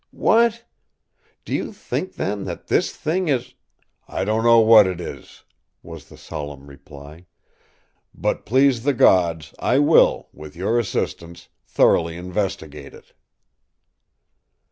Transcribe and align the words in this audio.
”“What? 0.09 0.65
Do 1.45 1.53
you 1.53 1.71
think, 1.71 2.15
then, 2.15 2.45
that 2.45 2.69
this 2.69 2.91
thing 2.91 3.27
is——” 3.27 3.53
“I 4.07 4.25
don’t 4.25 4.41
know 4.43 4.59
what 4.59 4.87
it 4.87 4.99
is,” 4.99 5.43
was 5.83 6.09
the 6.09 6.17
solemn 6.17 6.65
reply; 6.65 7.27
“but 8.11 8.43
please 8.43 8.81
the 8.81 8.95
gods 8.95 9.53
I 9.59 9.77
will, 9.77 10.29
with 10.33 10.55
your 10.55 10.79
assistance, 10.79 11.49
thoroughly 11.67 12.17
investigate 12.17 12.95
it. 12.95 13.13